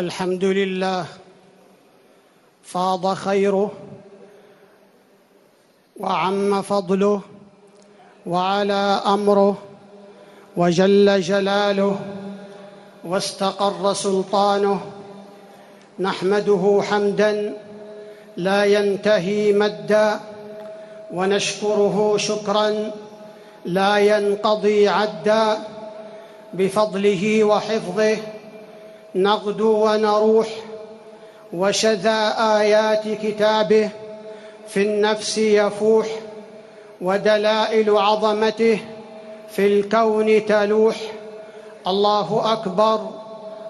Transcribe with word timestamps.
الحمد 0.00 0.44
لله. 0.44 1.04
فاض 2.62 3.14
خيره 3.14 3.70
وعم 6.00 6.62
فضله 6.62 7.20
وعلى 8.26 9.02
أمره 9.06 9.58
وجل 10.56 11.20
جلاله 11.20 11.96
واستقر 13.04 13.92
سلطانه. 13.92 14.80
نحمده 15.98 16.82
حمدا 16.88 17.56
لا 18.36 18.64
ينتهي 18.64 19.52
مدا 19.52 20.20
ونشكره 21.12 22.16
شكرا 22.16 22.90
لا 23.64 23.98
ينقضي 23.98 24.88
عدا. 24.88 25.58
بفضله 26.54 27.44
وحفظه 27.44 28.16
نغدو 29.14 29.86
ونروح 29.86 30.48
وشذا 31.52 32.34
آيات 32.60 33.08
كتابه 33.08 33.90
في 34.68 34.82
النفس 34.82 35.38
يفوح 35.38 36.06
ودلائل 37.00 37.96
عظمته 37.98 38.78
في 39.50 39.66
الكون 39.66 40.46
تلوح. 40.46 40.96
الله 41.86 42.52
أكبر 42.52 43.00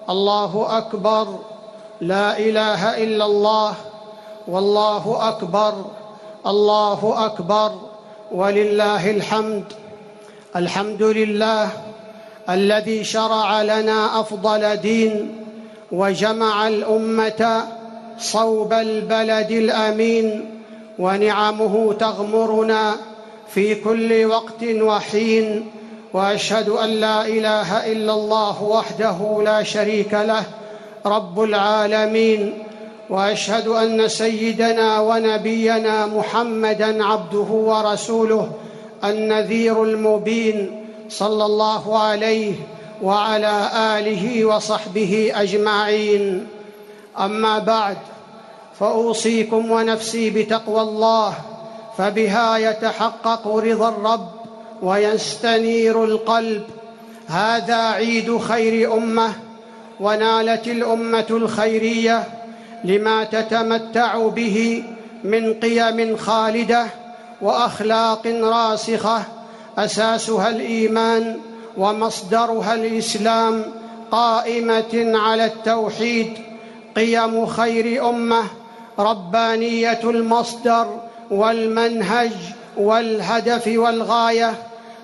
الله 0.09 0.77
أكبر 0.77 1.27
لا 2.01 2.37
إله 2.37 3.03
إلا 3.03 3.25
الله 3.25 3.73
والله 4.47 5.29
أكبر 5.29 5.73
الله 6.45 7.25
أكبر 7.25 7.71
ولله 8.31 9.11
الحمد 9.11 9.63
الحمد 10.55 11.03
لله 11.03 11.69
الذي 12.49 13.03
شرع 13.03 13.61
لنا 13.61 14.19
أفضل 14.19 14.77
دين 14.77 15.35
وجمع 15.91 16.67
الأمة 16.67 17.63
صوب 18.19 18.73
البلد 18.73 19.51
الأمين 19.51 20.45
ونعمه 20.99 21.93
تغمرنا 21.93 22.95
في 23.53 23.75
كل 23.75 24.25
وقت 24.25 24.63
وحين 24.63 25.71
وأشهد 26.13 26.69
أن 26.69 26.89
لا 26.89 27.27
إله 27.27 27.91
إلا 27.91 28.13
الله 28.13 28.63
وحده 28.63 29.41
لا 29.45 29.63
شريك 29.63 30.13
له 30.13 30.43
رب 31.05 31.43
العالمين 31.43 32.63
وأشهد 33.09 33.67
أن 33.67 34.07
سيدنا 34.07 34.99
ونبينا 34.99 36.05
محمدا 36.05 37.05
عبده 37.05 37.39
ورسوله 37.51 38.51
النذير 39.03 39.83
المبين 39.83 40.80
صلى 41.11 41.45
الله 41.45 41.99
عليه 41.99 42.55
وعلى 43.01 43.69
آله 43.75 44.45
وصحبه 44.45 45.31
أجمعين. 45.35 46.47
أما 47.19 47.59
بعد 47.59 47.97
فأوصيكم 48.79 49.71
ونفسي 49.71 50.29
بتقوى 50.29 50.81
الله 50.81 51.33
فبها 51.97 52.57
يتحقق 52.57 53.47
رضا 53.47 53.89
الرب 53.89 54.29
ويستنير 54.81 56.03
القلب. 56.03 56.63
هذا 57.27 57.75
عيد 57.75 58.37
خير 58.37 58.93
أمة 58.93 59.33
ونالت 59.99 60.67
الأمة 60.67 61.25
الخيرية 61.29 62.23
لما 62.83 63.23
تتمتع 63.23 64.27
به 64.27 64.83
من 65.23 65.53
قيم 65.53 66.17
خالدة 66.17 66.85
وأخلاق 67.41 68.27
راسخة 68.27 69.23
أساسها 69.77 70.49
الإيمان 70.49 71.39
ومصدرها 71.77 72.73
الإسلام 72.73 73.63
قائمة 74.11 75.11
على 75.17 75.45
التوحيد 75.45 76.33
قيم 76.95 77.45
خير 77.45 78.09
أمة 78.09 78.43
ربانية 78.99 79.99
المصدر 80.03 80.87
والمنهج 81.31 82.31
والهدف 82.77 83.67
والغاية 83.67 84.53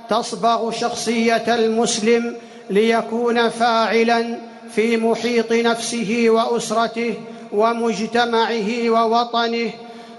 تصبغ 0.09 0.71
شخصية 0.71 1.55
المسلم 1.55 2.35
ليكون 2.69 3.49
فاعلا 3.49 4.37
في 4.71 4.97
محيط 4.97 5.51
نفسه 5.51 6.25
وأسرته 6.29 7.13
ومجتمعه 7.51 8.89
ووطنه 8.89 9.69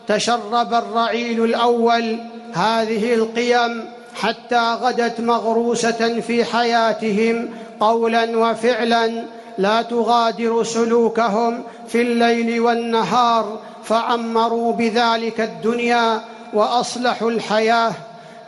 تشرب 0.07 0.75
الرعيل 0.75 1.45
الأول. 1.45 2.19
هذه 2.53 3.15
القيم 3.15 3.85
حتى 4.21 4.75
غدت 4.83 5.21
مغروسة 5.21 6.21
في 6.21 6.45
حياتهم 6.45 7.49
قولا 7.81 8.39
وفعلا 8.39 9.25
لا 9.59 9.83
تغادر 9.83 10.65
سلوكهم 10.65 11.63
في 11.89 12.03
الليل 12.03 12.61
والنهار 12.61 13.59
فعمروا 13.85 14.73
بذلك 14.73 15.41
الدنيا 15.41 16.21
وأصلحوا 16.55 17.31
الحياة. 17.31 17.93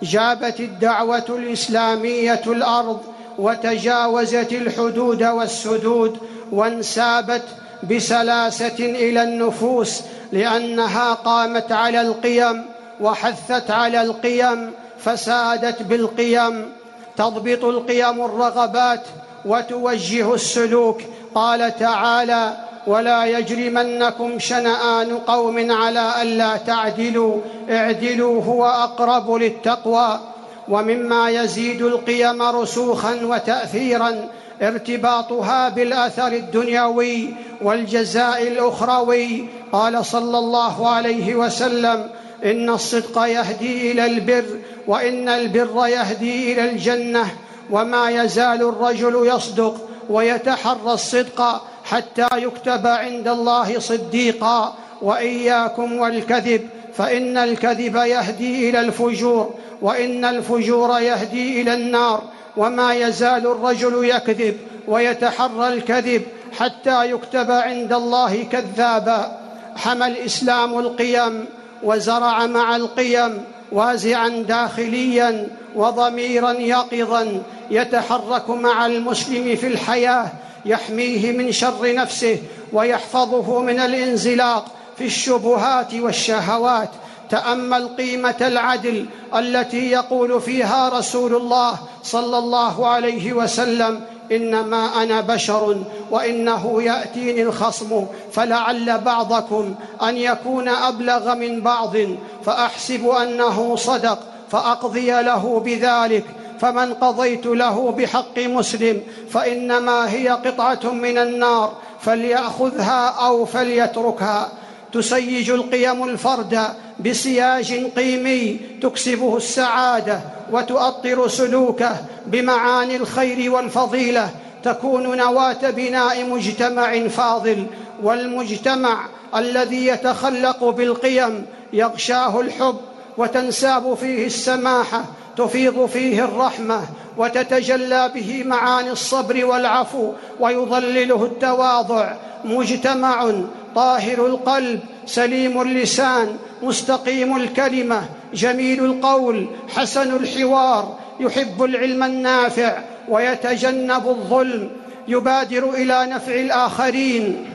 جابت 0.02 0.60
الدعوة 0.60 1.24
الإسلامية 1.28 2.42
الأرض 2.46 3.00
وتجاوزت 3.38 4.52
الحدود 4.52 5.22
والسدود 5.22 6.18
وانسابت 6.52 7.42
بسلاسة 7.90 8.78
إلى 8.78 9.22
النفوس 9.22 10.00
لأنها 10.32 11.14
قامت 11.14 11.72
على 11.72 12.00
القيم 12.00 12.64
وحثت 13.00 13.70
على 13.70 14.02
القيم. 14.02 14.72
فسادت 15.04 15.82
بالقيم 15.82 16.72
تضبط 17.16 17.64
القيم 17.64 18.24
الرغبات 18.24 19.00
وتوجه 19.44 20.34
السلوك. 20.34 21.00
قال 21.34 21.76
تعالى 21.78 22.56
ولا 22.86 23.24
يجرمنكم 23.24 24.38
شنآن 24.38 25.18
قوم 25.18 25.72
على 25.72 26.22
ألا 26.22 26.56
تعدلوا 26.56 27.40
اعدلوا 27.70 28.42
هو 28.44 28.66
أقرب 28.66 29.30
للتقوى. 29.34 30.20
ومما 30.68 31.30
يزيد 31.30 31.82
القيم 31.82 32.42
رسوخا 32.42 33.14
وتأثيرا 33.22 34.28
ارتباطها 34.62 35.68
بالأثر 35.68 36.32
الدنيوي 36.32 37.34
والجزاء 37.62 38.42
الأخروي. 38.42 39.48
قال 39.72 40.06
صلى 40.06 40.38
الله 40.38 40.88
عليه 40.88 41.34
وسلم 41.34 42.10
إن 42.44 42.70
الصدق 42.70 43.22
يهدي 43.22 43.92
إلى 43.92 44.06
البر 44.06 44.44
وإن 44.86 45.28
البر 45.28 45.86
يهدي 45.86 46.52
إلى 46.52 46.70
الجنة 46.70 47.26
وما 47.70 48.10
يزال 48.10 48.62
الرجل 48.62 49.26
يصدق 49.26 49.88
ويتحرى 50.10 50.92
الصدق 50.92 51.62
حتى 51.84 52.28
يكتب 52.34 52.86
عند 52.86 53.28
الله 53.28 53.78
صديقا 53.78 54.74
وإياكم 55.02 55.92
والكذب 55.96 56.68
فإن 56.94 57.36
الكذب 57.36 57.96
يهدي 57.96 58.70
إلى 58.70 58.80
الفجور 58.80 59.54
وإن 59.82 60.24
الفجور 60.24 61.00
يهدي 61.00 61.62
إلى 61.62 61.74
النار 61.74 62.22
وما 62.56 62.94
يزال 62.94 63.46
الرجل 63.46 64.04
يكذب 64.04 64.56
ويتحرى 64.88 65.68
الكذب 65.68 66.22
حتى 66.58 67.10
يكتب 67.10 67.50
عند 67.50 67.92
الله 67.92 68.42
كذابا. 68.42 69.40
حمى 69.76 70.06
الإسلام 70.06 70.78
القيم 70.78 71.46
وزرع 71.82 72.46
مع 72.46 72.76
القيم 72.76 73.44
وازعا 73.72 74.28
داخليا 74.28 75.48
وضميرا 75.74 76.52
يقظا 76.52 77.42
يتحرك 77.70 78.50
مع 78.50 78.86
المسلم 78.86 79.56
في 79.56 79.66
الحياة 79.66 80.28
يحميه 80.64 81.32
من 81.32 81.52
شر 81.52 81.94
نفسه 81.94 82.38
ويحفظه 82.72 83.60
من 83.60 83.80
الانزلاق 83.80 84.66
في 84.98 85.04
الشبهات 85.06 85.94
والشهوات. 85.94 86.90
تأمل 87.30 87.88
قيمة 87.88 88.34
العدل 88.40 89.06
التي 89.34 89.90
يقول 89.90 90.40
فيها 90.40 90.88
رسول 90.88 91.34
الله 91.34 91.78
صلى 92.02 92.38
الله 92.38 92.86
عليه 92.86 93.32
وسلم 93.32 94.00
إنما 94.32 95.02
أنا 95.02 95.20
بشر 95.20 95.82
وإنه 96.10 96.82
يأتيني 96.82 97.42
الخصم 97.42 98.06
فلعل 98.32 98.98
بعضكم 98.98 99.74
أن 100.02 100.16
يكون 100.16 100.68
أبلغ 100.68 101.34
من 101.34 101.60
بعض 101.60 101.96
فأحسب 102.44 103.08
أنه 103.08 103.76
صدق 103.76 104.18
فأقضي 104.50 105.10
له 105.10 105.60
بذلك 105.64 106.24
فمن 106.60 106.94
قضيت 106.94 107.46
له 107.46 107.90
بحق 107.90 108.38
مسلم 108.38 109.02
فإنما 109.30 110.12
هي 110.12 110.28
قطعة 110.28 110.92
من 110.92 111.18
النار 111.18 111.72
فليأخذها 112.00 113.06
أو 113.06 113.44
فليتركها. 113.44 114.48
تسيج 114.92 115.50
القيم 115.50 116.04
الفرد 116.04 116.60
بسياج 117.00 117.84
قيمي 117.96 118.60
تكسبه 118.82 119.36
السعادة 119.36 120.20
وتؤطر 120.52 121.28
سلوكه 121.28 121.96
بمعاني 122.26 122.96
الخير 122.96 123.52
والفضيلة. 123.52 124.30
تكون 124.62 125.16
نواة 125.16 125.70
بناء 125.70 126.24
مجتمع 126.24 127.08
فاضل 127.08 127.66
والمجتمع 128.02 129.06
الذي 129.36 129.86
يتخلق 129.86 130.64
بالقيم 130.64 131.46
يغشاه 131.72 132.40
الحب 132.40 132.76
وتنساب 133.18 133.94
فيه 133.94 134.26
السماحه 134.26 135.04
تفيض 135.36 135.86
فيه 135.86 136.24
الرحمة 136.24 136.82
وتتجلى 137.16 138.10
به 138.14 138.42
معاني 138.46 138.90
الصبر 138.90 139.44
والعفو 139.44 140.12
ويظلله 140.40 141.24
التواضع. 141.24 142.12
مجتمع 142.44 143.30
طاهر 143.74 144.26
القلب 144.26 144.80
سليم 145.06 145.60
اللسان 145.60 146.36
مستقيم 146.62 147.36
الكلمة 147.36 148.02
جميل 148.34 148.84
القول 148.84 149.46
حسن 149.68 150.16
الحوار 150.16 150.98
يحب 151.20 151.64
العلم 151.64 152.02
النافع 152.02 152.78
ويتجنب 153.08 154.08
الظلم 154.08 154.70
يبادر 155.08 155.70
إلى 155.70 156.06
نفع 156.06 156.34
الآخرين. 156.34 157.46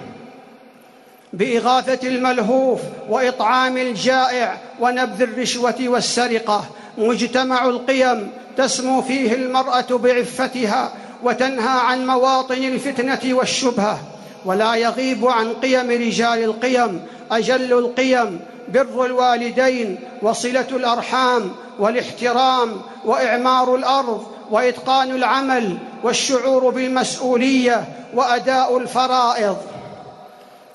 بإغاثة 1.33 2.07
الملهوف 2.07 2.79
وإطعام 3.09 3.77
الجائع 3.77 4.57
ونبذ 4.79 5.21
الرشوة 5.21 5.75
والسرقة 5.79 6.65
مجتمع 6.97 7.65
القيم 7.65 8.31
تسمو 8.57 9.01
فيه 9.01 9.33
المرأة 9.33 9.87
بعفتها 9.89 10.91
وتنهى 11.23 11.79
عن 11.79 12.07
مواطن 12.07 12.63
الفتنة 12.63 13.33
والشبهة. 13.33 13.99
ولا 14.45 14.75
يغيب 14.75 15.27
عن 15.27 15.53
قيم 15.53 15.91
رجال 15.91 16.43
القيم 16.43 17.01
أجل 17.31 17.73
القيم 17.73 18.39
بر 18.73 19.05
الوالدين 19.05 19.99
وصلة 20.21 20.67
الأرحام 20.71 21.51
والاحترام 21.79 22.81
وإعمار 23.05 23.75
الأرض 23.75 24.25
وإتقان 24.51 25.11
العمل 25.11 25.77
والشعور 26.03 26.69
بالمسؤولية 26.69 27.85
وأداء 28.13 28.77
الفرائض. 28.77 29.57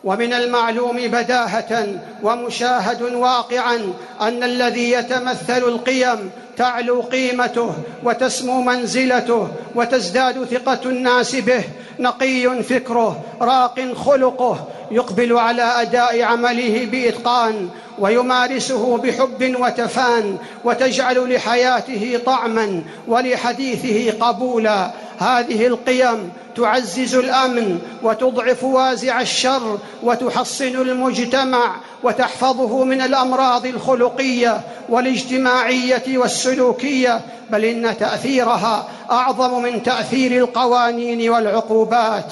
ومن 0.05 0.33
المعلوم 0.33 0.97
بداهة 0.97 1.87
ومشاهد 2.23 3.03
واقعا 3.03 3.93
أن 4.21 4.43
الذي 4.43 4.91
يتمثل 4.91 5.59
القيم 5.59 6.31
تعلو 6.57 7.01
قيمته 7.01 7.75
وتسمو 8.05 8.63
منزلته 8.63 9.49
وتزداد 9.75 10.45
ثقة 10.45 10.81
الناس 10.87 11.37
به 11.37 11.65
نقي 11.99 12.63
فكره 12.63 13.25
راق 13.41 13.95
خلقه 13.95 14.69
يقبل 14.91 15.39
على 15.39 15.63
أداء 15.63 16.23
عمله 16.23 16.89
بإتقان 16.93 17.69
ويمارسه 17.99 18.97
بحب 18.97 19.57
وتفان 19.61 20.37
وتجعل 20.65 21.35
لحياته 21.35 22.21
طعما 22.27 22.83
ولحديثه 23.09 24.27
قبولا. 24.27 24.91
هذه 25.21 25.67
القيم 25.67 26.31
تعزز 26.57 27.15
الأمن 27.15 27.79
وتضعف 28.03 28.65
وازع 28.65 29.21
الشر 29.21 29.79
وتحصن 30.03 30.65
المجتمع 30.65 31.77
وتحفظه 32.03 32.85
من 32.85 33.01
الأمراض 33.01 33.67
الخلقية 33.67 34.61
والاجتماعية 34.89 36.19
والسلوكية 36.19 37.21
بل 37.51 37.65
إن 37.65 37.97
تأثيرها 37.99 38.89
أعظم 39.11 39.63
من 39.63 39.83
تأثير 39.83 40.45
القوانين 40.45 41.31
والعقوبات. 41.31 42.25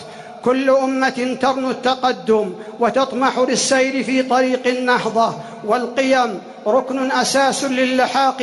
كل 0.44 0.70
أمة 0.70 1.36
ترنو 1.40 1.70
التقدم 1.70 2.52
وتطمح 2.80 3.38
للسير 3.38 4.04
في 4.04 4.22
طريق 4.22 4.66
النهضة 4.66 5.34
والقيم 5.64 6.40
ركن 6.66 7.12
أساس 7.12 7.64
للحاق 7.64 8.42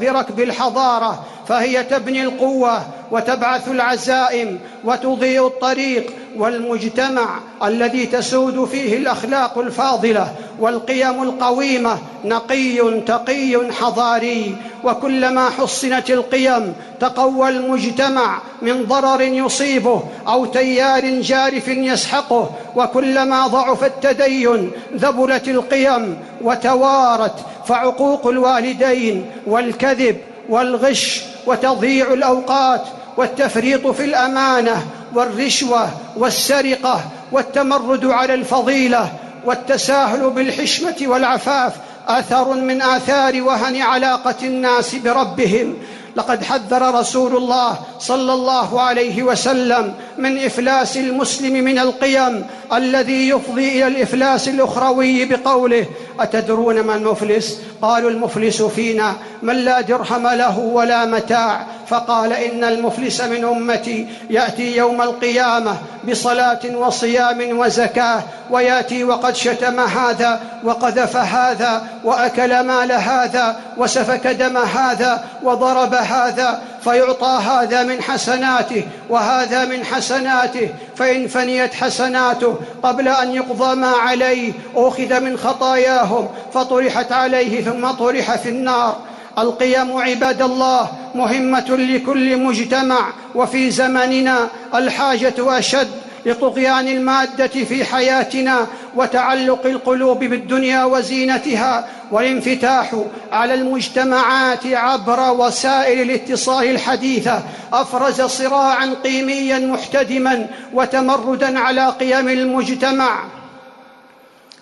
بركب 0.00 0.40
الحضارة. 0.40 1.24
فهي 1.48 1.84
تبني 1.84 2.22
القوة 2.22 2.82
وتبعث 3.10 3.68
العزائم 3.68 4.58
وتضيء 4.84 5.46
الطريق 5.46 6.12
والمجتمع 6.36 7.40
الذي 7.64 8.06
تسود 8.06 8.64
فيه 8.64 8.96
الأخلاق 8.96 9.58
الفاضلة 9.58 10.32
والقيم 10.60 11.22
القويمة 11.22 11.98
نقي 12.24 13.00
تقي 13.00 13.72
حضاري. 13.72 14.56
وكلما 14.84 15.50
حصنت 15.50 16.10
القيم 16.10 16.74
تقوى 17.00 17.48
المجتمع 17.48 18.38
من 18.62 18.84
ضرر 18.84 19.20
يصيبه 19.20 20.02
أو 20.28 20.44
تيار 20.46 21.20
جارف 21.20 21.68
يسحقه. 21.68 22.50
وكلما 22.76 23.46
ضعف 23.46 23.84
التدين 23.84 24.70
ذبلت 24.96 25.48
القيم 25.48 26.18
وتوارت 26.42 27.34
فعقوق 27.66 28.26
الوالدين 28.26 29.26
والكذب 29.46 30.16
والغش 30.48 31.20
وتضييع 31.46 32.12
الأوقات 32.12 32.82
والتفريط 33.16 33.86
في 33.86 34.04
الأمانة 34.04 34.86
والرشوة 35.14 35.90
والسرقة 36.16 37.00
والتمرد 37.32 38.04
على 38.04 38.34
الفضيلة 38.34 39.12
والتساهل 39.44 40.30
بالحشمة 40.30 40.96
والعفاف 41.02 41.72
اثر 42.08 42.54
من 42.54 42.82
آثار 42.82 43.42
وهن 43.42 43.80
علاقة 43.82 44.34
الناس 44.42 44.94
بربهم. 44.94 45.76
لقد 46.16 46.44
حذر 46.44 46.94
رسول 46.94 47.36
الله 47.36 47.78
صلى 47.98 48.32
الله 48.32 48.80
عليه 48.80 49.22
وسلم 49.22 49.94
من 50.18 50.44
إفلاس 50.44 50.96
المسلم 50.96 51.64
من 51.64 51.78
القيم 51.78 52.46
الذي 52.72 53.28
يفضي 53.28 53.68
إلى 53.68 53.86
الإفلاس 53.86 54.48
الأخروي 54.48 55.24
بقوله 55.24 55.86
أتدرون 56.20 56.80
ما 56.80 56.94
المفلس؟ 56.94 57.60
قالوا 57.82 58.10
المفلس 58.10 58.62
فينا 58.62 59.14
من 59.42 59.54
لا 59.54 59.80
درهم 59.80 60.28
له 60.28 60.58
ولا 60.58 61.04
متاع. 61.04 61.66
فقال 61.88 62.32
إن 62.32 62.64
المفلس 62.64 63.20
من 63.20 63.44
أمتي 63.44 64.06
يأتي 64.30 64.76
يوم 64.76 65.02
القيامة 65.02 65.76
بصلاة 66.08 66.76
وصيام 66.76 67.58
وزكاة 67.58 68.22
ويأتي 68.50 69.04
وقد 69.04 69.36
شتم 69.36 69.80
هذا 69.80 70.40
وقذف 70.64 71.16
هذا 71.16 71.86
وأكل 72.04 72.60
مال 72.60 72.92
هذا 72.92 73.56
وسفك 73.76 74.26
دم 74.26 74.56
هذا 74.56 75.24
وضرب 75.42 75.94
هذا 75.94 76.62
فيعطى 76.84 77.40
هذا 77.44 77.82
من 77.82 78.02
حسناته 78.02 78.84
وهذا 79.10 79.64
من 79.64 79.84
حسناته 79.84 80.68
فإن 80.96 81.28
فنيت 81.28 81.74
حسناته 81.74 82.56
قبل 82.82 83.08
أن 83.08 83.34
يقضى 83.34 83.74
ما 83.74 83.90
عليه 83.90 84.52
أخذ 84.76 85.20
من 85.20 85.36
خطاياهم 85.36 86.28
فطرحت 86.54 87.12
عليه 87.12 87.64
ثم 87.64 87.90
طرح 87.90 88.36
في 88.36 88.48
النار. 88.48 88.96
القيم 89.38 89.96
عباد 89.96 90.42
الله 90.42 90.88
مهمة 91.14 91.70
لكل 91.70 92.36
مجتمع 92.36 93.12
وفي 93.34 93.70
زمننا 93.70 94.48
الحاجة 94.74 95.34
أشد 95.38 95.88
لطغيان 96.28 96.88
المادة 96.88 97.46
في 97.46 97.84
حياتنا 97.84 98.66
وتعلق 98.96 99.66
القلوب 99.66 100.18
بالدنيا 100.18 100.84
وزينتها 100.84 101.88
والانفتاح 102.10 102.94
على 103.32 103.54
المجتمعات 103.54 104.66
عبر 104.66 105.30
وسائل 105.30 106.10
الاتصال 106.10 106.70
الحديثه 106.70 107.42
أفرز 107.72 108.22
صراعا 108.22 108.94
قيميا 109.04 109.58
محتدما 109.58 110.46
وتمردا 110.74 111.58
على 111.58 111.88
قيم 111.88 112.28
المجتمع. 112.28 113.24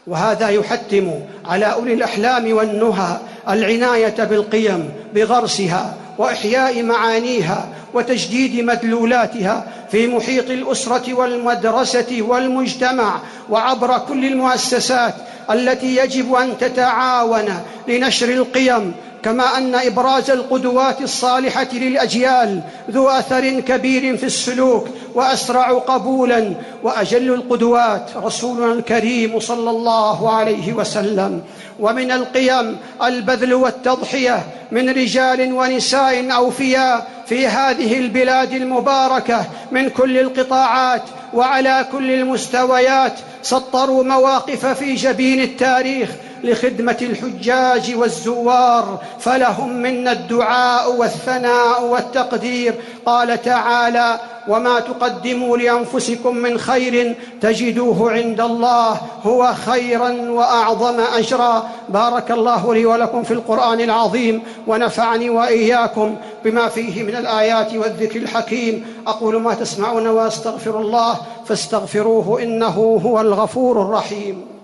وهذا 0.06 0.48
يحتم 0.48 1.10
على 1.44 1.72
أولي 1.72 1.94
الأحلام 1.94 2.52
والنهى 2.52 3.16
العناية 3.48 4.24
بالقيم 4.24 4.90
بغرسها 5.14 5.94
وإحياء 6.18 6.82
معانيها 6.82 7.68
وتجديد 7.94 8.64
مدلولاتها 8.64 9.66
في 9.90 10.06
محيط 10.06 10.50
الأسرة 10.50 11.14
والمدرسة 11.14 12.22
والمجتمع 12.22 13.20
وعبر 13.50 13.98
كل 13.98 14.24
المؤسسات 14.24 15.14
التي 15.50 15.96
يجب 15.96 16.34
أن 16.34 16.58
تتعاون 16.58 17.48
لنشر 17.88 18.28
القيم 18.28 18.94
كما 19.22 19.58
أن 19.58 19.74
إبراز 19.74 20.30
القدوات 20.30 21.00
الصالحة 21.02 21.68
للأجيال 21.72 22.60
ذو 22.90 23.08
أثر 23.08 23.60
كبير 23.60 24.16
في 24.16 24.26
السلوك 24.26 24.88
وأسرع 25.14 25.72
قبولا 25.72 26.54
وأجل 26.82 27.34
القدوات. 27.34 28.10
رسولنا 28.16 28.72
الكريم 28.72 29.40
صلى 29.40 29.70
الله 29.70 30.34
عليه 30.34 30.72
وسلم. 30.72 31.42
ومن 31.80 32.10
القيم 32.10 32.76
البذل 33.02 33.54
والتضحية 33.54 34.46
من 34.70 34.90
رجال 34.90 35.52
ونساء 35.52 36.32
أوفياء 36.32 37.08
في 37.26 37.46
هذه 37.46 37.98
البلاد 37.98 38.52
المباركة 38.52 39.44
من 39.72 39.88
كل 39.88 40.18
القطاعات 40.18 41.02
وعلى 41.34 41.86
كل 41.92 42.10
المستويات 42.10 43.12
سطروا 43.42 44.04
مواقف 44.04 44.66
في 44.66 44.94
جبين 44.94 45.40
التاريخ 45.42 46.10
لخدمة 46.46 46.96
الحجاج 47.02 47.94
والزوار 47.94 48.98
فلهم 49.18 49.82
منا 49.82 50.12
الدعاء 50.12 50.96
والثناء 50.96 51.84
والتقدير. 51.84 52.74
قال 53.06 53.42
تعالى 53.42 54.20
وما 54.48 54.80
تقدموا 54.80 55.56
لأنفسكم 55.56 56.36
من 56.36 56.58
خير 56.58 57.16
تجدوه 57.40 58.12
عند 58.12 58.40
الله 58.40 59.00
هو 59.22 59.54
خيرا 59.66 60.10
وأعظم 60.10 61.00
أجرا. 61.00 61.70
بارك 61.88 62.30
الله 62.30 62.74
لي 62.74 62.86
ولكم 62.86 63.22
في 63.22 63.34
القرآن 63.34 63.80
العظيم 63.80 64.42
ونفعني 64.66 65.30
وإياكم 65.30 66.16
بما 66.44 66.68
فيه 66.68 67.02
من 67.02 67.16
الآيات 67.16 67.74
والذكر 67.74 68.20
الحكيم. 68.20 68.86
أقول 69.06 69.40
ما 69.42 69.54
تسمعون 69.54 70.06
وأستغفر 70.06 70.80
الله 70.80 71.16
فاستغفروه 71.46 72.42
إنه 72.42 73.00
هو 73.04 73.20
الغفور 73.20 73.82
الرحيم. 73.82 74.55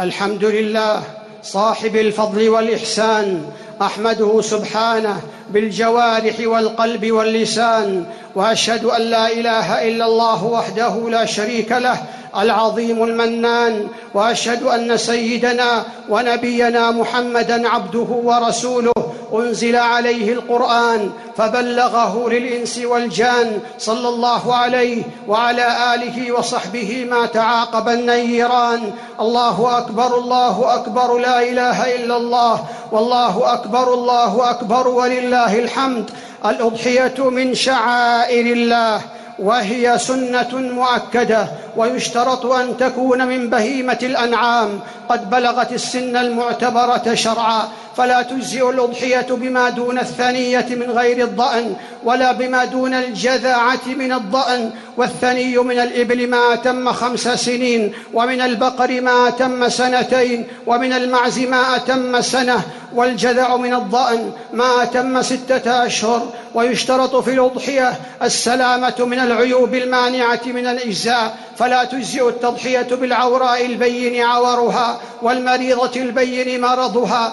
الحمد 0.00 0.44
لله 0.44 1.02
صاحب 1.42 1.96
الفضل 1.96 2.48
والإحسان 2.48 3.44
أحمده 3.82 4.40
سبحانه 4.40 5.20
بالجوارح 5.50 6.34
والقلب 6.40 7.10
واللسان 7.10 8.04
وأشهد 8.34 8.84
أن 8.84 9.02
لا 9.02 9.32
إله 9.32 9.88
إلا 9.88 10.06
الله 10.06 10.44
وحده 10.44 11.10
لا 11.10 11.24
شريك 11.24 11.72
له 11.72 11.96
العظيم 12.36 13.04
المنان 13.04 13.88
وأشهد 14.14 14.62
أن 14.62 14.96
سيدنا 14.96 15.84
ونبينا 16.08 16.90
محمدا 16.90 17.68
عبده 17.68 18.06
ورسوله 18.10 18.92
أنزل 19.34 19.76
عليه 19.76 20.32
القرآن 20.32 21.10
فبلغه 21.36 22.28
للإنس 22.30 22.78
والجان 22.78 23.60
صلى 23.78 24.08
الله 24.08 24.54
عليه 24.54 25.02
وعلى 25.28 25.94
آله 25.94 26.32
وصحبه 26.32 27.06
ما 27.10 27.26
تعاقب 27.26 27.88
النيران. 27.88 28.92
الله 29.20 29.78
أكبر 29.78 30.18
الله 30.18 30.74
أكبر 30.74 31.18
لا 31.18 31.42
إله 31.42 31.94
إلا 31.94 32.16
الله 32.16 32.64
والله 32.92 33.52
أكبر 33.52 33.94
الله 33.94 34.50
أكبر 34.50 34.88
ولله 34.88 35.58
الحمد. 35.58 36.10
الأضحية 36.44 37.30
من 37.30 37.54
شعائر 37.54 38.46
الله. 38.46 39.00
وهي 39.40 39.98
سنة 39.98 40.48
مؤكدة 40.52 41.46
ويشترط 41.76 42.46
أن 42.46 42.76
تكون 42.76 43.26
من 43.26 43.50
بهيمة 43.50 43.98
الأنعام 44.02 44.80
قد 45.08 45.30
بلغت 45.30 45.72
السن 45.72 46.16
المعتبرة 46.16 47.14
شرعا. 47.14 47.68
فلا 48.00 48.22
تجزئ 48.22 48.70
الأضحية 48.70 49.26
بما 49.30 49.68
دون 49.68 49.98
الثنية 49.98 50.66
من 50.70 50.90
غير 50.90 51.24
الضأن 51.24 51.76
ولا 52.04 52.32
بما 52.32 52.64
دون 52.64 52.94
الجذعه 52.94 53.80
من 53.86 54.12
الضأن. 54.12 54.70
والثني 54.96 55.58
من 55.58 55.78
الإبل 55.78 56.30
ما 56.30 56.54
أتم 56.54 56.92
خمس 56.92 57.28
سنين 57.28 57.92
ومن 58.14 58.40
البقر 58.40 59.00
ما 59.00 59.28
أتم 59.28 59.68
سنتين 59.68 60.46
ومن 60.66 60.92
المعز 60.92 61.38
ما 61.38 61.76
أتم 61.76 62.20
سنة. 62.20 62.60
والجذع 62.94 63.56
من 63.56 63.74
الضأن 63.74 64.32
ما 64.52 64.82
أتم 64.82 65.22
ستة 65.22 65.86
أشهر. 65.86 66.28
ويشترط 66.54 67.16
في 67.16 67.30
الأضحية 67.30 67.92
السلامة 68.22 68.94
من 68.98 69.18
العيوب 69.18 69.74
المانعة 69.74 70.40
من 70.46 70.66
الإجزاء. 70.66 71.36
فلا 71.56 71.84
تجزئ 71.84 72.28
التضحية 72.28 72.88
بالعوراء 72.92 73.66
البين 73.66 74.22
عورها 74.22 75.00
والمريضة 75.22 76.00
البين 76.00 76.60
مرضها 76.60 77.32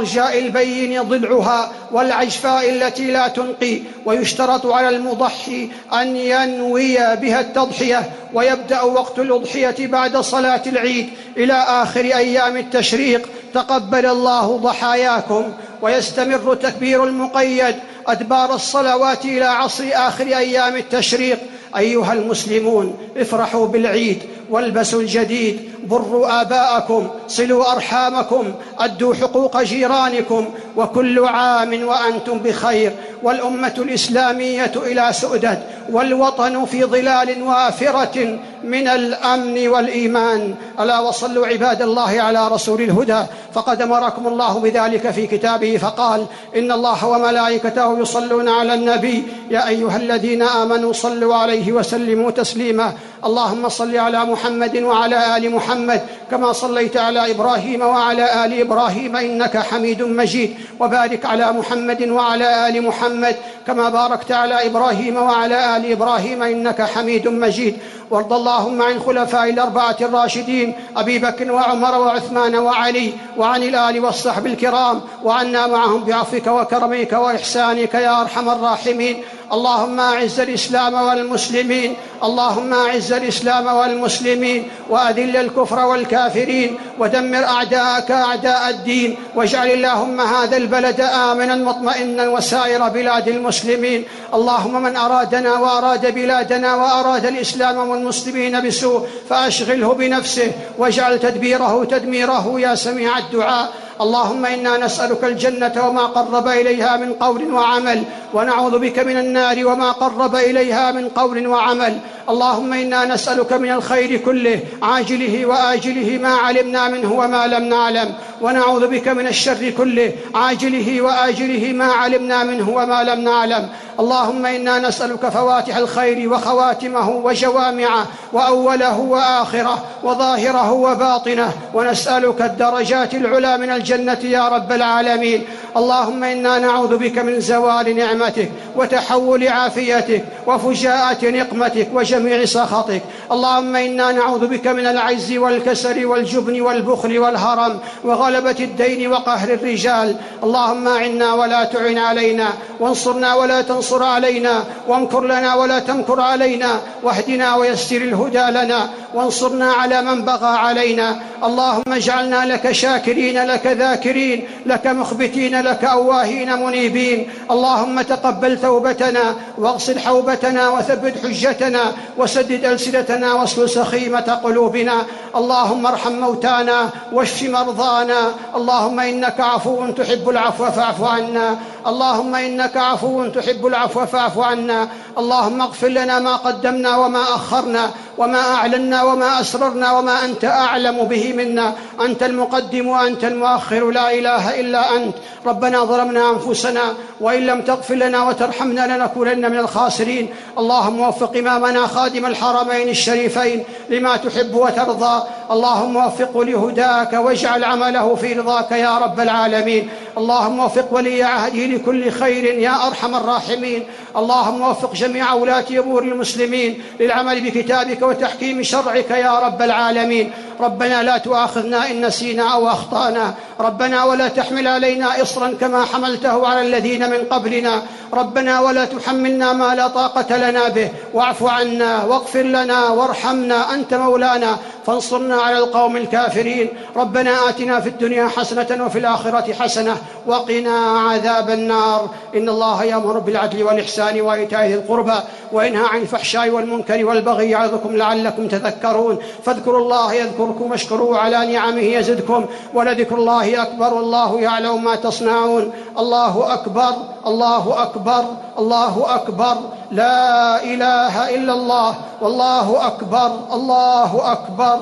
والعرجاء 0.00 0.38
البين 0.38 1.02
ضلعها 1.02 1.72
والعجفاء 1.92 2.70
التي 2.70 3.10
لا 3.10 3.28
تنقي 3.28 3.80
ويشترط 4.06 4.66
على 4.66 4.88
المضحي 4.88 5.68
أن 5.92 6.16
ينوي 6.16 6.96
بها 6.96 7.40
التضحية 7.40 8.10
ويبدأ 8.34 8.82
وقت 8.82 9.18
الأضحية 9.18 9.86
بعد 9.86 10.16
صلاة 10.16 10.62
العيد 10.66 11.08
إلى 11.36 11.52
آخر 11.52 12.00
أيام 12.00 12.56
التشريق. 12.56 13.28
تقبل 13.54 14.06
الله 14.06 14.56
ضحاياكم. 14.56 15.52
ويستمر 15.82 16.54
تكبير 16.54 17.04
المقيد 17.04 17.74
أدبار 18.06 18.54
الصلوات 18.54 19.24
إلى 19.24 19.44
عصر 19.44 19.84
آخر 19.92 20.26
أيام 20.26 20.76
التشريق. 20.76 21.38
أيها 21.76 22.12
المسلمون 22.12 22.96
افرحوا 23.16 23.66
بالعيد. 23.66 24.22
والبسوا 24.50 25.00
الجديد 25.00 25.70
بروا 25.84 26.40
آباءكم 26.40 27.08
صلوا 27.28 27.72
أرحامكم 27.72 28.44
أدوا 28.78 29.14
حقوق 29.14 29.62
جيرانكم 29.62 30.48
وكل 30.76 31.24
عام 31.24 31.84
وأنتم 31.84 32.38
بخير. 32.38 32.92
والأمة 33.22 33.74
الإسلامية 33.78 34.72
إلى 34.76 35.12
سؤدد 35.12 35.62
والوطن 35.90 36.64
في 36.64 36.84
ظلال 36.84 37.42
وافرة 37.42 38.38
من 38.64 38.88
الأمن 38.88 39.68
والإيمان. 39.68 40.54
ألا 40.80 40.98
وصلوا 40.98 41.46
عباد 41.46 41.82
الله 41.82 42.22
على 42.22 42.48
رسول 42.48 42.82
الهدى. 42.82 43.22
فقد 43.54 43.82
أمركم 43.82 44.26
الله 44.26 44.58
بذلك 44.58 45.10
في 45.10 45.26
كتابه 45.26 45.76
فقال 45.76 46.26
إن 46.56 46.72
الله 46.72 47.06
وملائكته 47.06 47.98
يصلون 47.98 48.48
على 48.48 48.74
النبي. 48.74 49.24
يا 49.50 49.68
أيها 49.68 49.96
الذين 49.96 50.42
آمنوا 50.42 50.92
صلوا 50.92 51.34
عليه 51.34 51.72
وسلموا 51.72 52.30
تسليما. 52.30 52.92
اللهم 53.24 53.68
صل 53.68 53.96
على 53.96 54.24
محمد 54.24 54.76
وعلى 54.76 55.36
آل 55.36 55.50
محمد 55.50 56.00
كما 56.30 56.52
صليت 56.52 56.96
على 56.96 57.30
إبراهيم 57.30 57.80
وعلى 57.80 58.44
آل 58.44 58.60
إبراهيم 58.60 59.16
إنك 59.16 59.56
حميد 59.58 60.02
مجيد 60.02 60.54
وبارك 60.80 61.26
على 61.26 61.52
محمد 61.52 62.08
وعلى 62.08 62.68
آل 62.68 62.82
محمد 62.82 63.36
كما 63.66 63.88
باركت 63.90 64.32
على 64.32 64.66
إبراهيم 64.66 65.16
وعلى 65.16 65.76
آل 65.76 65.92
إبراهيم 65.92 66.42
إنك 66.42 66.82
حميد 66.82 67.28
مجيد 67.28 67.76
وارض 68.10 68.32
اللهم 68.32 68.82
عن 68.82 69.00
خلفاء 69.00 69.50
الأربعة 69.50 69.96
الراشدين 70.00 70.74
أبي 70.96 71.18
بكر 71.18 71.52
وعمر 71.52 71.98
وعثمان 71.98 72.54
وعلي 72.54 73.12
وعن 73.36 73.62
الآل 73.62 74.00
والصحب 74.00 74.46
الكرام 74.46 75.00
وعنا 75.24 75.66
معهم 75.66 76.04
بعفوك 76.04 76.46
وكرمك 76.46 77.12
وإحسانك 77.12 77.94
يا 77.94 78.20
أرحم 78.20 78.48
الراحمين. 78.50 79.24
اللهم 79.52 80.00
أعز 80.00 80.40
الإسلام 80.40 80.94
والمسلمين 80.94 81.96
اللهم 82.22 82.74
أعز 82.74 83.12
الإسلام 83.12 83.66
والمسلمين 83.66 84.68
وأذل 84.88 85.36
الكفر 85.36 85.78
والكافرين 85.86 86.78
ودمر 86.98 87.44
أعداءك 87.44 88.10
أعداء 88.10 88.68
الدين 88.70 89.16
واجعل 89.34 89.70
اللهم 89.70 90.20
هذا 90.20 90.56
البلد 90.56 91.00
آمنا 91.00 91.54
مطمئنا 91.54 92.28
وسائر 92.28 92.88
بلاد 92.88 93.28
المسلمين. 93.28 94.04
اللهم 94.34 94.82
من 94.82 94.96
أرادنا 94.96 95.52
وأراد 95.58 96.14
بلادنا 96.14 96.74
وأراد 96.76 97.26
الإسلام 97.26 97.90
والمسلمين 98.00 98.66
بسوء 98.66 99.08
فأشغله 99.28 99.92
بنفسه 99.92 100.52
واجعل 100.78 101.18
تدبيره 101.18 101.84
تدميره 101.84 102.60
يا 102.60 102.74
سميع 102.74 103.18
الدعاء. 103.18 103.72
اللهم 104.00 104.46
إنا 104.46 104.76
نسألك 104.76 105.24
الجنة 105.24 105.88
وما 105.88 106.06
قرب 106.06 106.48
إليها 106.48 106.96
من 106.96 107.12
قول 107.12 107.52
وعمل 107.52 108.04
ونعوذ 108.34 108.78
بك 108.78 108.98
من 108.98 109.16
النار 109.16 109.66
وما 109.66 109.90
قرب 109.90 110.36
إليها 110.36 110.92
من 110.92 111.08
قول 111.08 111.46
وعمل. 111.46 111.98
اللهم 112.28 112.72
إنا 112.72 113.04
نسألك 113.04 113.52
من 113.52 113.70
الخير 113.70 114.16
كله 114.16 114.60
عاجله 114.82 115.46
وآجله 115.46 116.18
ما 116.22 116.34
علمنا 116.34 116.88
منه 116.88 117.12
وما 117.12 117.46
لم 117.46 117.64
نعلم 117.64 118.14
ونعوذ 118.40 118.86
بك 118.86 119.08
من 119.08 119.26
الشر 119.26 119.70
كله 119.70 120.12
عاجله 120.34 121.00
وآجله 121.00 121.72
ما 121.72 121.92
علمنا 121.92 122.44
منه 122.44 122.70
وما 122.70 123.02
لم 123.02 123.20
نعلم. 123.20 123.68
اللهم 124.00 124.46
إنا 124.46 124.78
نسألك 124.78 125.28
فواتح 125.28 125.76
الخير 125.76 126.32
وخواتمه 126.32 127.10
وجوامعه 127.10 128.06
وأوله 128.32 128.98
وآخره 128.98 129.84
وظاهره 130.02 130.72
وباطنه 130.72 131.52
ونسألك 131.74 132.42
الدرجات 132.42 133.14
العلى 133.14 133.58
من 133.58 133.70
الجنة 133.92 134.30
يا 134.30 134.48
رب 134.48 134.72
العالمين. 134.72 135.44
اللهم 135.76 136.24
إنا 136.24 136.58
نعوذ 136.58 136.96
بك 136.96 137.18
من 137.18 137.40
زوال 137.40 137.96
نعمتك 137.96 138.50
وتحول 138.76 139.48
عافيتك 139.48 140.24
وفجاءة 140.46 141.30
نقمتك 141.30 141.88
وجميع 141.94 142.44
سخطك. 142.44 143.02
اللهم 143.32 143.76
إنا 143.76 144.12
نعوذ 144.12 144.46
بك 144.46 144.66
من 144.66 144.86
العجز 144.86 145.32
والكسل 145.32 146.06
والجبن 146.06 146.60
والبخل 146.60 147.18
والهرم 147.18 147.78
وغلبة 148.04 148.56
الدين 148.60 149.10
وقهر 149.12 149.48
الرجال. 149.54 150.16
اللهم 150.42 150.88
اعنا 150.88 151.34
ولا 151.34 151.64
تعن 151.64 151.98
علينا 151.98 152.48
وانصرنا 152.80 153.34
ولا 153.34 153.62
تنصر 153.62 154.02
علينا 154.02 154.64
وامكر 154.88 155.24
لنا 155.24 155.54
ولا 155.54 155.78
تمكر 155.78 156.20
علينا 156.20 156.80
واهدنا 157.02 157.56
ويسر 157.56 157.96
الهدى 157.96 158.50
لنا 158.50 158.90
وانصرنا 159.14 159.72
على 159.72 160.02
من 160.02 160.24
بغى 160.24 160.56
علينا. 160.58 161.20
اللهم 161.44 161.92
اجعلنا 161.92 162.46
لك 162.46 162.72
شاكرين 162.72 163.46
لك 163.46 163.66
ذاكرين 163.66 164.48
لك 164.66 164.86
مخبتين 164.86 165.59
لك 165.60 165.84
أواهين 165.84 166.66
منيبين. 166.66 167.30
اللهم 167.50 168.02
تقبل 168.02 168.60
توبتنا 168.60 169.36
واغسل 169.58 169.98
حوبتنا 169.98 170.68
وثبت 170.68 171.14
حجتنا 171.22 171.92
وسدد 172.18 172.64
ألسنتنا 172.64 173.34
واسل 173.34 173.70
سخيمة 173.70 174.40
قلوبنا. 174.44 175.06
اللهم 175.36 175.86
ارحم 175.86 176.12
موتانا 176.12 176.90
واشف 177.12 177.42
مرضانا. 177.42 178.20
اللهم 178.56 179.00
إنك 179.00 179.40
عفو 179.40 179.90
تحب 179.90 180.28
العفو 180.28 180.70
فاعف 180.70 181.04
عنا. 181.04 181.58
اللهم 181.86 182.34
إنك 182.34 182.76
عفو 182.76 183.26
تحب 183.26 183.66
العفو 183.66 184.06
فاعف 184.06 184.38
عنا. 184.38 184.88
اللهم 185.18 185.60
اغفر 185.60 185.88
لنا 185.88 186.18
ما 186.18 186.36
قدمنا 186.36 186.96
وما 186.96 187.22
أخرنا. 187.22 187.90
وما 188.20 188.54
أعلنا 188.54 189.02
وما 189.02 189.40
أسررنا 189.40 189.92
وما 189.92 190.24
أنت 190.24 190.44
أعلم 190.44 191.04
به 191.04 191.32
منا. 191.32 191.74
أنت 192.00 192.22
المقدم 192.22 192.86
وأنت 192.86 193.24
المؤخر. 193.24 193.90
لا 193.90 194.12
إله 194.12 194.60
إلا 194.60 194.96
أنت. 194.96 195.14
ربنا 195.46 195.84
ظلمنا 195.84 196.30
أنفسنا 196.30 196.80
وإن 197.20 197.46
لم 197.46 197.62
تغفر 197.62 197.94
لنا 197.94 198.28
وترحمنا 198.28 198.96
لنكونن 198.96 199.50
من 199.50 199.58
الخاسرين. 199.58 200.28
اللهم 200.58 201.00
وفق 201.00 201.36
إمامنا 201.36 201.86
خادم 201.86 202.26
الحرمين 202.26 202.88
الشريفين 202.88 203.64
لما 203.90 204.16
تحب 204.16 204.54
وترضى. 204.54 205.22
اللهم 205.50 205.96
وفقه 205.96 206.44
لهداك 206.44 207.12
واجعل 207.12 207.64
عمله 207.64 208.14
في 208.14 208.32
رضاك 208.32 208.72
يا 208.72 208.98
رب 208.98 209.20
العالمين. 209.20 209.90
اللهم 210.18 210.60
وفق 210.60 210.88
ولي 210.90 211.22
عهده 211.22 211.66
لكل 211.66 212.10
خير 212.10 212.44
يا 212.44 212.86
أرحم 212.86 213.14
الراحمين. 213.14 213.86
اللهم 214.16 214.60
وفق 214.60 214.94
جميع 214.94 215.32
ولاه 215.32 215.64
أمور 215.70 216.02
المسلمين 216.02 216.82
للعمل 217.00 217.40
بكتابك 217.40 218.02
وتحكيم 218.02 218.62
شرعك 218.62 219.10
يا 219.10 219.38
رب 219.38 219.62
العالمين. 219.62 220.32
ربنا 220.60 221.02
لا 221.02 221.18
تؤاخذنا 221.18 221.90
إن 221.90 222.06
نسينا 222.06 222.54
أو 222.54 222.68
أخطأنا. 222.68 223.34
ربنا 223.60 224.04
ولا 224.04 224.28
تحمل 224.28 224.68
علينا 224.68 225.22
إصرا 225.22 225.54
كما 225.60 225.84
حملته 225.84 226.46
على 226.46 226.62
الذين 226.62 227.10
من 227.10 227.24
قبلنا. 227.30 227.82
ربنا 228.12 228.60
ولا 228.60 228.84
تحملنا 228.84 229.52
ما 229.52 229.74
لا 229.74 229.88
طاقة 229.88 230.36
لنا 230.36 230.68
به. 230.68 230.88
واعف 231.14 231.42
عنا 231.42 232.04
واغفر 232.04 232.42
لنا 232.42 232.88
وارحمنا 232.88 233.74
أنت 233.74 233.94
مولانا. 233.94 234.56
فانصرنا 234.86 235.36
على 235.36 235.58
القوم 235.58 235.96
الكافرين. 235.96 236.68
ربنا 236.96 237.48
آتنا 237.48 237.80
في 237.80 237.88
الدنيا 237.88 238.28
حسنة 238.28 238.84
وفي 238.86 238.98
الآخرة 238.98 239.52
حسنة. 239.52 239.96
وقنا 240.26 240.76
عذاب 241.10 241.50
النار. 241.50 242.08
إن 242.34 242.48
الله 242.48 242.84
يأمر 242.84 243.18
بالعدل 243.18 243.62
والإحسان 243.62 244.20
وإيتاء 244.20 244.66
ذي 244.66 244.74
القربى 244.74 245.18
وينهى 245.52 245.86
عن 245.86 246.00
الفحشاء 246.00 246.48
والمنكر 246.48 247.04
والبغي 247.04 247.50
يعظكم 247.50 247.96
لعلكم 247.96 248.48
تذكرون. 248.48 249.18
فاذكروا 249.44 249.78
الله 249.78 250.14
يذكركم 250.14 250.70
واشكروه 250.70 251.18
على 251.18 251.52
نعمه 251.52 251.82
يزدكم. 251.82 252.46
ولذكر 252.74 253.16
الله 253.16 253.62
أكبر 253.62 253.94
والله 253.94 254.40
يعلم 254.40 254.84
ما 254.84 254.96
تصنعون. 254.96 255.72
الله 255.98 256.54
أكبر 256.54 256.92
الله 257.26 257.82
أكبر 257.82 258.24
الله 258.58 259.14
أكبر. 259.14 259.56
لا 259.90 260.64
إله 260.64 261.34
إلا 261.34 261.52
الله 261.52 261.94
والله 262.20 262.86
أكبر 262.86 263.30
الله 263.52 264.32
أكبر. 264.32 264.78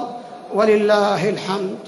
ولله 0.55 1.29
الحمد. 1.29 1.79